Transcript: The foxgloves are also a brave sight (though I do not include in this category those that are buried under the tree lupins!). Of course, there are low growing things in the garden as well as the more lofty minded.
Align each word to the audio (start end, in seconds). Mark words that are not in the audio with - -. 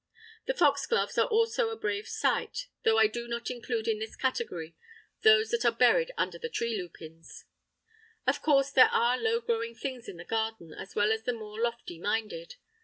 The 0.47 0.55
foxgloves 0.55 1.19
are 1.19 1.27
also 1.27 1.69
a 1.69 1.77
brave 1.77 2.07
sight 2.07 2.69
(though 2.81 2.97
I 2.97 3.05
do 3.05 3.27
not 3.27 3.51
include 3.51 3.87
in 3.87 3.99
this 3.99 4.15
category 4.15 4.75
those 5.21 5.49
that 5.49 5.63
are 5.63 5.71
buried 5.71 6.11
under 6.17 6.39
the 6.39 6.49
tree 6.49 6.75
lupins!). 6.75 7.45
Of 8.25 8.41
course, 8.41 8.71
there 8.71 8.89
are 8.89 9.19
low 9.19 9.41
growing 9.41 9.75
things 9.75 10.09
in 10.09 10.17
the 10.17 10.25
garden 10.25 10.73
as 10.73 10.95
well 10.95 11.11
as 11.11 11.25
the 11.25 11.33
more 11.33 11.59
lofty 11.61 11.99
minded. 11.99 12.55